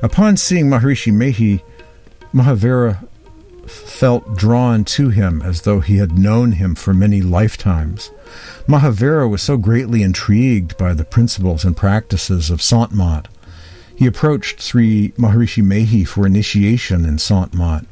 [0.01, 1.61] Upon seeing Maharishi Mehi,
[2.33, 3.05] Mahavira
[3.67, 8.11] felt drawn to him as though he had known him for many lifetimes.
[8.65, 13.27] Mahavira was so greatly intrigued by the principles and practices of Sant Mat.
[13.99, 17.85] He approached Sri Maharishi Mehi for initiation in Sant Mat.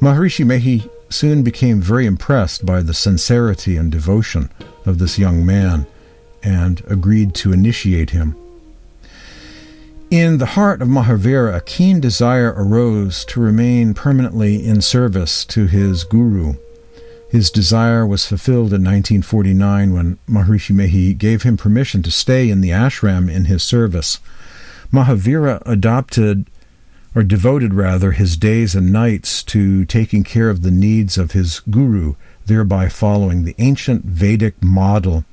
[0.00, 4.50] Maharishi Mehi soon became very impressed by the sincerity and devotion
[4.84, 5.86] of this young man
[6.42, 8.34] and agreed to initiate him.
[10.10, 15.68] In the heart of Mahavira, a keen desire arose to remain permanently in service to
[15.68, 16.54] his guru.
[17.30, 22.62] His desire was fulfilled in 1949 when Maharishi Mehi gave him permission to stay in
[22.62, 24.18] the ashram in his service.
[24.92, 26.50] Mahavira adopted,
[27.14, 31.60] or devoted rather, his days and nights to taking care of the needs of his
[31.70, 32.14] guru,
[32.46, 35.24] thereby following the ancient Vedic model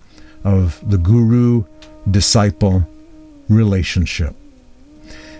[0.44, 1.64] of the guru
[2.10, 2.88] disciple
[3.50, 4.36] relationship.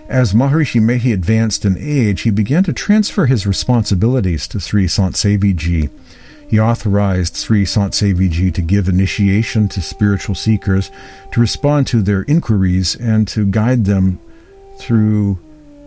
[0.08, 5.14] As Maharishi Mehi advanced in age, he began to transfer his responsibilities to Sri Sant
[5.14, 5.90] Seviji.
[6.54, 10.92] He authorized Sri Sant Seviji to give initiation to spiritual seekers,
[11.32, 14.20] to respond to their inquiries, and to guide them
[14.78, 15.40] through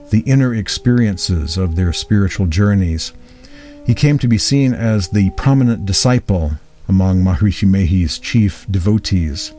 [0.09, 3.13] the inner experiences of their spiritual journeys.
[3.85, 6.55] He came to be seen as the prominent disciple
[6.89, 9.53] among Maharishi Mehi's chief devotees.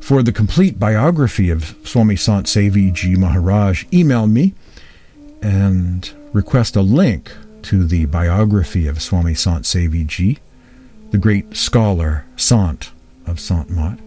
[0.00, 4.54] For the complete biography of Swami Sant Seviji Maharaj, email me
[5.40, 7.30] and request a link
[7.64, 10.38] to the biography of Swami Sant Seviji,
[11.10, 12.90] the great scholar Sant
[13.26, 13.98] of Sant Mat.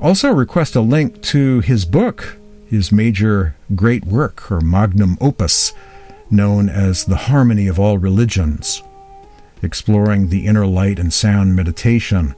[0.00, 2.36] Also request a link to his book,
[2.66, 5.72] his major great work, or magnum opus,
[6.30, 8.82] known as The Harmony of All Religions,
[9.62, 12.34] exploring the inner light and sound meditation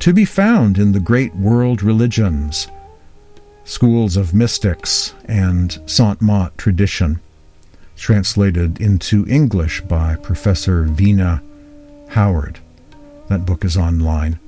[0.00, 2.68] to be found in the great world religions,
[3.64, 7.20] schools of mystics, and Sant Mat tradition,
[7.96, 11.42] translated into English by Professor Veena
[12.10, 12.60] Howard.
[13.28, 14.38] That book is online.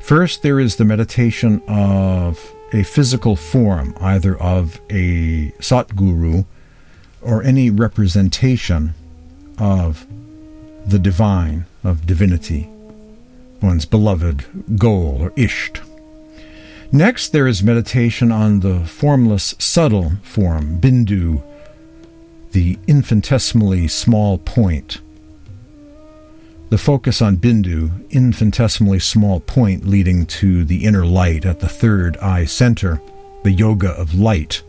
[0.00, 6.44] First, there is the meditation of a physical form, either of a Satguru
[7.22, 8.94] or any representation
[9.58, 10.06] of
[10.84, 12.68] the divine, of divinity,
[13.64, 15.80] one's beloved goal or isht.
[16.92, 21.42] Next, there is meditation on the formless subtle form, bindu,
[22.52, 25.00] the infinitesimally small point.
[26.70, 32.16] The focus on bindu, infinitesimally small point leading to the inner light at the third
[32.18, 33.00] eye center,
[33.42, 34.62] the yoga of light,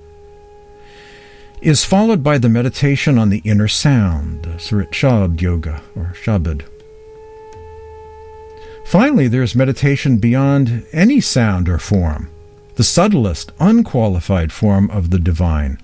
[1.61, 6.63] is followed by the meditation on the inner sound, Surat Shabd Yoga or Shabad.
[8.85, 12.29] Finally, there is meditation beyond any sound or form,
[12.75, 15.79] the subtlest, unqualified form of the divine,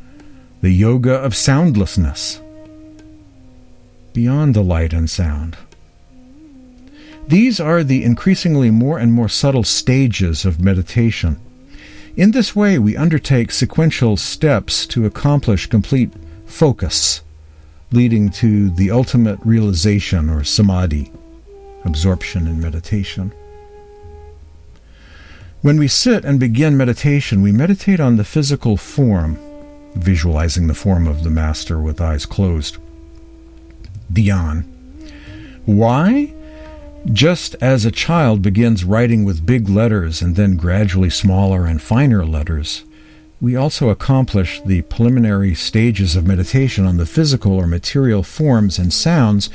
[0.61, 2.39] the yoga of soundlessness,
[4.13, 5.57] beyond the light and sound.
[7.27, 11.39] These are the increasingly more and more subtle stages of meditation.
[12.15, 16.13] In this way, we undertake sequential steps to accomplish complete
[16.45, 17.21] focus,
[17.91, 21.11] leading to the ultimate realization or samadhi
[21.85, 23.33] absorption and meditation.
[25.61, 29.37] When we sit and begin meditation, we meditate on the physical form,
[29.93, 32.77] visualizing the form of the Master with eyes closed.
[34.11, 34.65] Dhyan.
[35.65, 36.33] Why?
[37.13, 42.25] Just as a child begins writing with big letters and then gradually smaller and finer
[42.25, 42.83] letters,
[43.39, 48.93] we also accomplish the preliminary stages of meditation on the physical or material forms and
[48.93, 49.49] sounds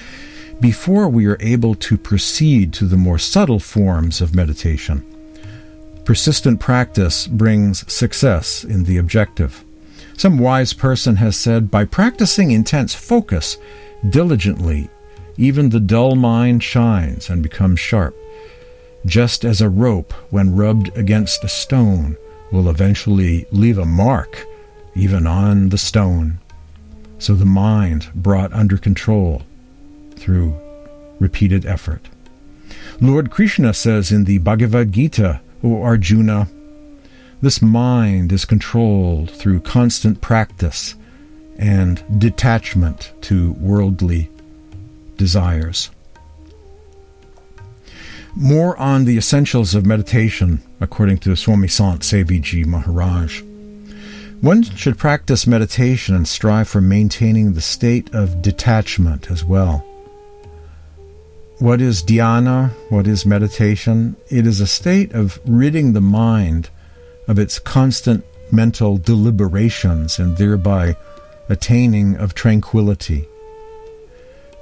[0.61, 5.05] before we are able to proceed to the more subtle forms of meditation.
[6.05, 9.65] Persistent practice brings success in the objective.
[10.17, 13.59] Some wise person has said, by practicing intense focus
[14.09, 14.89] diligently,
[15.37, 18.17] even the dull mind shines and becomes sharp,
[19.05, 22.17] just as a rope, when rubbed against a stone,
[22.51, 24.47] will eventually leave a mark
[24.95, 26.39] even on the stone.
[27.19, 29.43] So the mind, brought under control,
[30.27, 30.59] through
[31.21, 32.09] repeated effort.
[33.01, 36.49] Lord Krishna says in the Bhagavad Gita, O Arjuna,
[37.41, 40.97] this mind is controlled through constant practice
[41.59, 44.29] and detachment to worldly
[45.17, 45.91] desires.
[48.35, 53.43] More on the essentials of meditation, according to Swami Sant Seviji Maharaj.
[54.41, 59.87] One should practice meditation and strive for maintaining the state of detachment as well.
[61.59, 62.73] What is dhyana?
[62.91, 64.17] What is meditation?
[64.29, 66.69] It is a state of ridding the mind
[67.29, 70.97] of its constant mental deliberations and thereby
[71.49, 73.27] attaining of tranquility.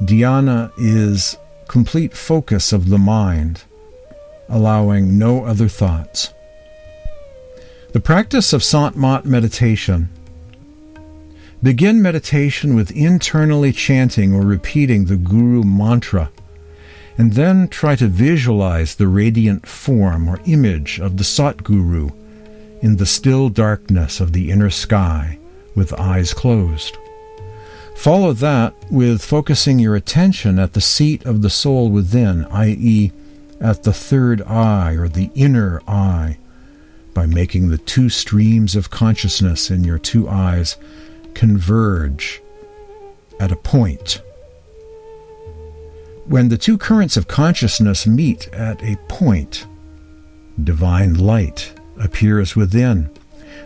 [0.02, 1.36] Dhyana is
[1.66, 3.64] complete focus of the mind,
[4.48, 6.32] allowing no other thoughts.
[7.90, 10.10] The practice of Sant Mat meditation.
[11.60, 16.30] Begin meditation with internally chanting or repeating the Guru mantra
[17.16, 22.12] and then try to visualize the radiant form or image of the Satguru
[22.82, 25.38] in the still darkness of the inner sky
[25.74, 26.98] with eyes closed.
[27.96, 33.12] Follow that with focusing your attention at the seat of the soul within, i.e.,
[33.60, 36.36] at the third eye or the inner eye,
[37.14, 40.76] by making the two streams of consciousness in your two eyes
[41.34, 42.42] converge
[43.38, 44.20] at a point
[46.26, 49.66] when the two currents of consciousness meet at a point,
[50.62, 53.10] divine light appears within.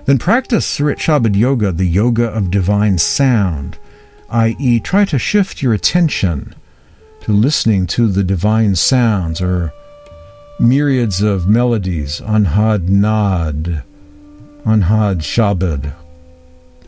[0.07, 3.79] Then practice Surat Shabad Yoga, the yoga of divine sound,
[4.31, 6.55] i.e., try to shift your attention
[7.21, 9.73] to listening to the divine sounds or
[10.59, 13.83] myriads of melodies, anhad nad,
[14.65, 15.93] anhad shabad,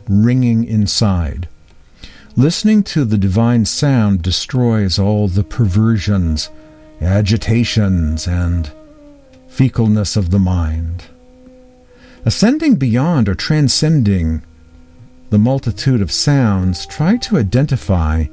[0.09, 1.47] ringing inside.
[2.37, 6.49] Listening to the divine sound destroys all the perversions,
[7.01, 8.71] agitations, and
[9.49, 11.03] fecalness of the mind.
[12.23, 14.43] Ascending beyond or transcending
[15.29, 18.25] the multitude of sounds, try to identify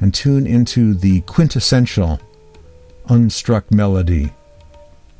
[0.00, 2.20] and tune into the quintessential,
[3.08, 4.34] unstruck melody,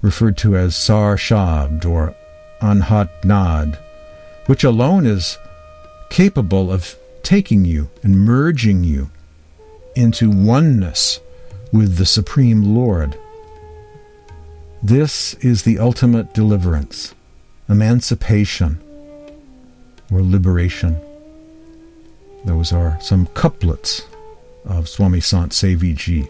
[0.02, 2.14] referred to as Sar Shabd or
[2.60, 3.78] Anhat Nad,
[4.44, 5.38] which alone is
[6.10, 9.10] capable of taking you and merging you
[9.96, 11.18] into oneness
[11.72, 13.18] with the Supreme Lord.
[14.80, 17.16] This is the ultimate deliverance,
[17.68, 18.80] emancipation,
[20.12, 21.00] or liberation.
[22.44, 24.02] Those are some couplets
[24.64, 26.28] of Swami Sant Seviji.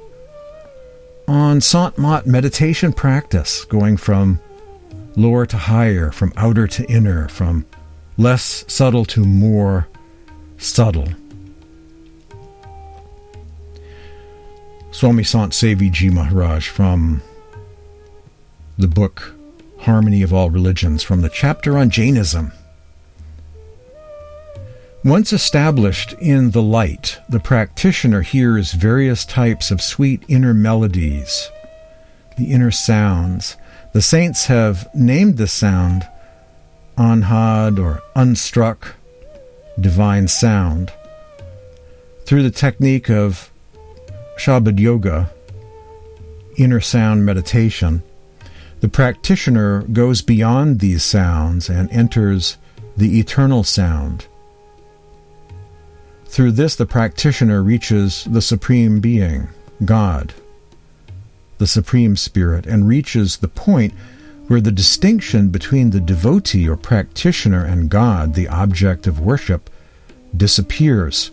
[1.29, 4.41] On Sant Mat meditation practice, going from
[5.15, 7.67] lower to higher, from outer to inner, from
[8.17, 9.89] less subtle to more
[10.59, 11.09] subtle.
[14.91, 17.23] Swami Sant Seviji Maharaj from
[18.79, 19.35] the book
[19.81, 22.53] Harmony of All Religions, from the chapter on Jainism.
[25.05, 31.49] Once established in the light, the practitioner hears various types of sweet inner melodies,
[32.37, 33.57] the inner sounds.
[33.93, 36.09] The saints have named this sound
[36.99, 38.96] anhad or unstruck
[39.81, 40.93] divine sound.
[42.25, 43.51] Through the technique of
[44.39, 45.31] Shabad Yoga,
[46.57, 48.03] inner sound meditation,
[48.81, 52.57] the practitioner goes beyond these sounds and enters
[52.97, 54.27] the eternal sound
[56.37, 59.49] through this, the practitioner reaches the Supreme Being,
[59.83, 60.35] God,
[61.57, 63.95] the Supreme Spirit, and reaches the point
[64.49, 69.71] where the distinction between the devotee or practitioner and God, the object of worship,
[70.37, 71.31] disappears.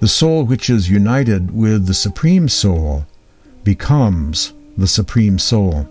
[0.00, 3.06] The soul which is united with the Supreme Soul
[3.64, 5.88] becomes the Supreme Soul.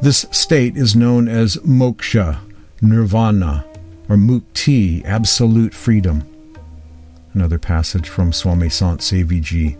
[0.00, 2.38] This state is known as moksha,
[2.80, 3.64] nirvana,
[4.08, 6.24] or mukti, absolute freedom.
[7.34, 9.76] Another passage from Swami Sant Seviji.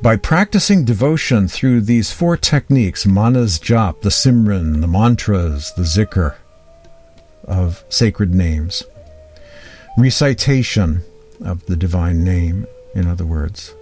[0.00, 6.36] By practicing devotion through these four techniques manas jap, the simran, the mantras, the zikr
[7.44, 8.84] of sacred names,
[9.96, 11.02] recitation
[11.44, 13.74] of the divine name, in other words,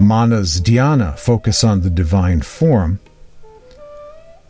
[0.00, 2.98] manas dhyana, focus on the divine form,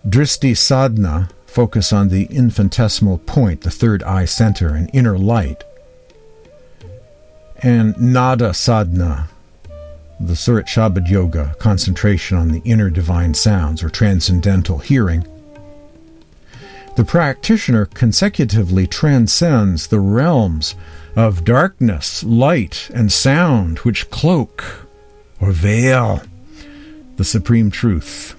[0.08, 5.62] drishti sadhana, focus on the infinitesimal point, the third eye center, and inner light.
[7.62, 9.28] And Nada Sadhana,
[10.20, 15.26] the Surat Shabad Yoga, concentration on the inner divine sounds or transcendental hearing.
[16.96, 20.74] The practitioner consecutively transcends the realms
[21.16, 24.86] of darkness, light, and sound which cloak
[25.40, 26.22] or veil
[27.16, 28.36] the supreme truth,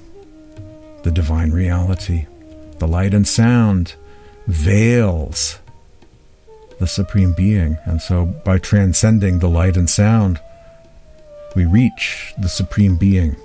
[1.01, 2.27] the divine reality.
[2.77, 3.95] The light and sound
[4.47, 5.59] veils
[6.79, 7.77] the Supreme Being.
[7.85, 10.39] And so, by transcending the light and sound,
[11.55, 13.35] we reach the Supreme Being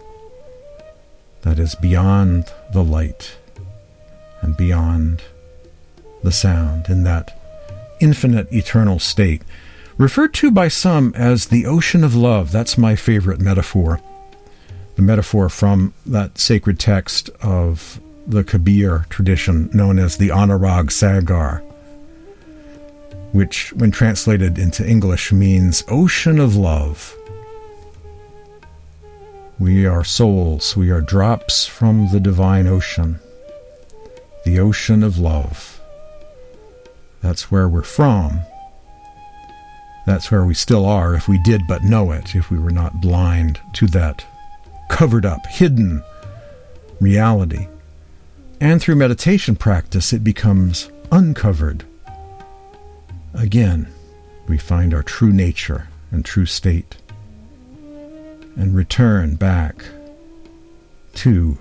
[1.43, 3.37] that is beyond the light
[4.41, 5.23] and beyond
[6.23, 7.41] the sound in that
[8.01, 9.43] infinite eternal state.
[9.97, 12.53] Referred to by some as the ocean of love.
[12.53, 14.01] That's my favorite metaphor.
[14.97, 21.59] The metaphor from that sacred text of the Kabir tradition known as the Anurag Sagar,
[23.33, 27.15] which, when translated into English, means ocean of love.
[29.59, 33.21] We are souls, we are drops from the divine ocean,
[34.45, 35.81] the ocean of love.
[37.23, 38.41] That's where we're from.
[40.05, 43.01] That's where we still are if we did but know it, if we were not
[43.01, 44.27] blind to that
[44.91, 46.03] covered up, hidden
[47.01, 47.67] reality.
[48.61, 51.85] And through meditation practice, it becomes uncovered.
[53.33, 53.89] Again,
[54.49, 56.97] we find our true nature and true state
[58.57, 59.85] and return back
[61.15, 61.59] to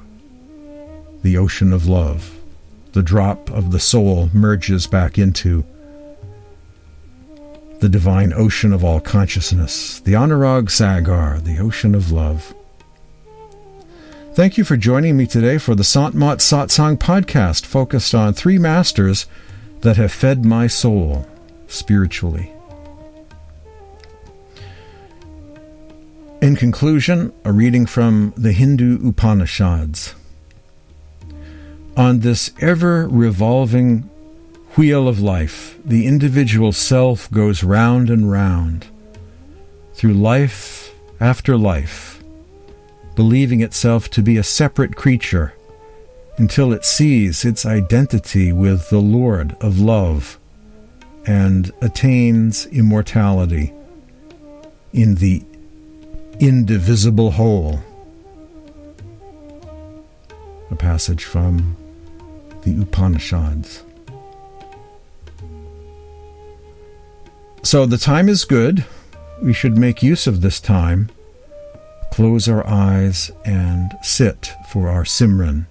[1.21, 2.39] the ocean of love.
[2.93, 5.65] The drop of the soul merges back into
[7.79, 12.55] the divine ocean of all consciousness, the Anurag Sagar, the ocean of love.
[14.33, 19.27] Thank you for joining me today for the Sant Satsang podcast focused on three masters
[19.81, 21.27] that have fed my soul
[21.67, 22.54] spiritually.
[26.45, 30.13] In conclusion, a reading from the Hindu Upanishads.
[31.97, 34.01] On this ever revolving
[34.75, 38.85] wheel of life, the individual self goes round and round,
[39.95, 42.23] through life after life,
[43.15, 45.55] believing itself to be a separate creature
[46.37, 50.37] until it sees its identity with the Lord of love
[51.25, 53.73] and attains immortality
[54.93, 55.43] in the
[56.39, 57.79] indivisible whole.
[60.71, 61.77] A passage from
[62.63, 63.83] the Upanishads.
[67.63, 68.85] So the time is good.
[69.41, 71.09] We should make use of this time,
[72.11, 75.65] close our eyes, and sit for our Simran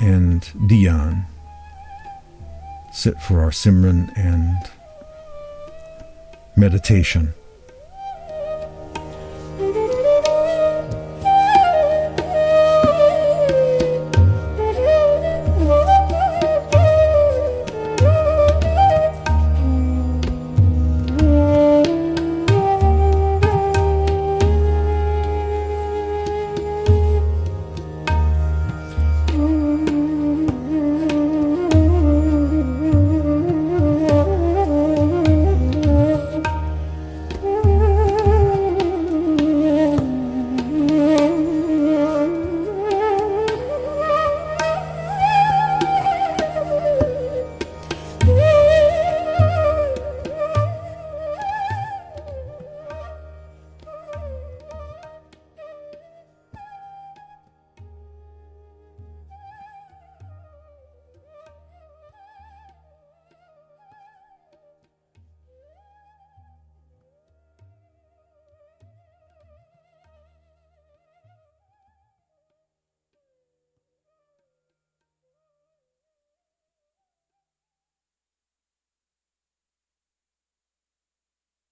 [0.00, 1.26] and Dhyan.
[2.92, 4.56] Sit for our Simran and
[6.56, 7.34] meditation.